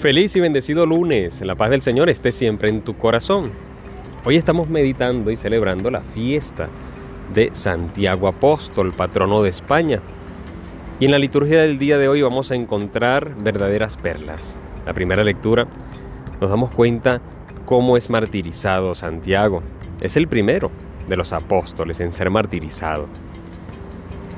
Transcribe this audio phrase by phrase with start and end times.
[0.00, 1.42] Feliz y bendecido lunes.
[1.42, 3.50] La paz del Señor esté siempre en tu corazón.
[4.24, 6.70] Hoy estamos meditando y celebrando la fiesta
[7.34, 10.00] de Santiago Apóstol, patrono de España.
[11.00, 14.56] Y en la liturgia del día de hoy vamos a encontrar verdaderas perlas.
[14.86, 15.66] La primera lectura
[16.40, 17.20] nos damos cuenta
[17.66, 19.60] cómo es martirizado Santiago.
[20.00, 20.70] Es el primero
[21.08, 23.06] de los apóstoles en ser martirizado.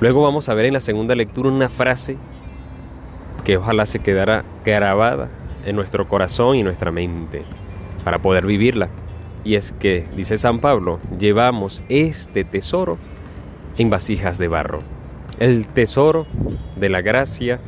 [0.01, 2.17] Luego vamos a ver en la segunda lectura una frase
[3.45, 5.29] que ojalá se quedara grabada
[5.65, 7.45] en nuestro corazón y nuestra mente
[8.05, 8.89] para poder vivirla.
[9.45, 12.99] Y es que, dice San Pablo, llevamos este tesoro
[13.77, 14.81] en vasijas de barro.
[15.39, 16.27] El tesoro
[16.77, 17.61] de la gracia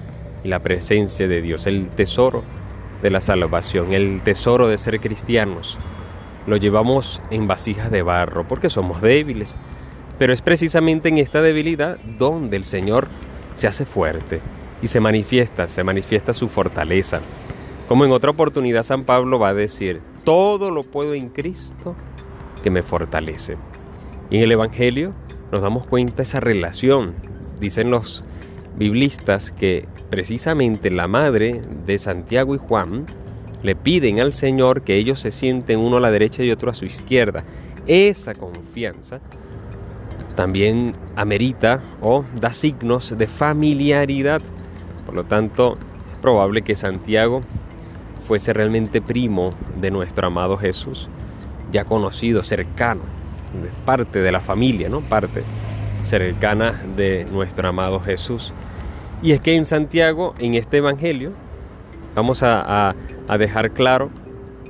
[0.44, 1.66] y la presencia de Dios.
[1.66, 2.44] El tesoro
[3.02, 3.92] de la salvación.
[3.92, 5.78] El tesoro de ser cristianos.
[6.46, 9.56] Lo llevamos en vasijas de barro porque somos débiles.
[10.18, 13.08] Pero es precisamente en esta debilidad donde el Señor
[13.54, 14.40] se hace fuerte
[14.80, 17.20] y se manifiesta, se manifiesta su fortaleza.
[17.88, 21.94] Como en otra oportunidad San Pablo va a decir, todo lo puedo en Cristo
[22.62, 23.56] que me fortalece.
[24.30, 25.12] Y en el Evangelio
[25.52, 27.14] nos damos cuenta esa relación.
[27.60, 28.24] Dicen los
[28.76, 33.06] biblistas que precisamente la madre de Santiago y Juan
[33.62, 36.74] le piden al Señor que ellos se sienten uno a la derecha y otro a
[36.74, 37.44] su izquierda.
[37.86, 39.20] Esa confianza
[40.36, 44.40] también amerita o da signos de familiaridad.
[45.04, 45.74] Por lo tanto,
[46.12, 47.42] es probable que Santiago
[48.26, 51.08] fuese realmente primo de nuestro amado Jesús,
[51.70, 53.02] ya conocido, cercano,
[53.84, 55.00] parte de la familia, ¿no?
[55.00, 55.42] Parte
[56.02, 58.52] cercana de nuestro amado Jesús.
[59.22, 61.32] Y es que en Santiago, en este Evangelio,
[62.14, 62.94] vamos a,
[63.38, 64.10] dejar claro,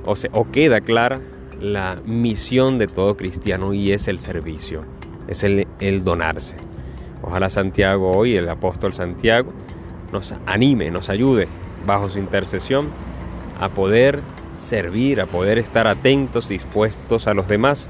[0.05, 1.19] o, se, o queda clara,
[1.59, 4.81] la misión de todo cristiano y es el servicio,
[5.27, 6.57] es el, el donarse.
[7.21, 9.51] Ojalá Santiago hoy, el apóstol Santiago,
[10.11, 11.47] nos anime, nos ayude
[11.85, 12.89] bajo su intercesión
[13.59, 14.21] a poder
[14.55, 17.87] servir, a poder estar atentos, dispuestos a los demás,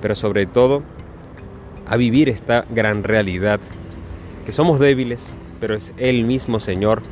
[0.00, 0.82] pero sobre todo
[1.86, 3.60] a vivir esta gran realidad,
[4.46, 7.02] que somos débiles, pero es el mismo Señor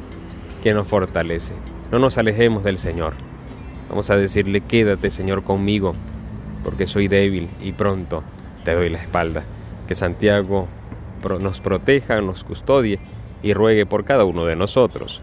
[0.62, 1.52] que nos fortalece.
[1.90, 3.14] No nos alejemos del Señor.
[3.88, 5.94] Vamos a decirle, quédate Señor conmigo,
[6.62, 8.22] porque soy débil y pronto
[8.64, 9.42] te doy la espalda.
[9.86, 10.68] Que Santiago
[11.40, 13.00] nos proteja, nos custodie
[13.42, 15.22] y ruegue por cada uno de nosotros.